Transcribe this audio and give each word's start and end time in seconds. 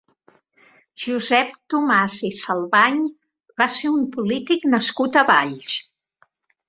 Josep 1.03 1.51
Tomàs 1.73 2.15
i 2.29 2.31
Salvany 2.37 2.99
va 3.63 3.71
ser 3.75 3.93
un 3.99 4.09
polític 4.17 4.67
nascut 4.77 5.21
a 5.23 5.25
Valls. 5.33 5.77